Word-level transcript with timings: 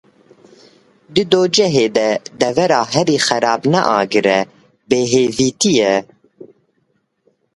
Di 1.13 1.23
dojehê 1.31 1.87
de 1.95 2.09
devera 2.41 2.81
herî 2.93 3.17
xerab 3.27 3.61
ne 3.71 3.81
agir 3.99 4.25
e, 4.37 4.41
bêhêvîtî 4.89 5.69
ye. 5.79 5.95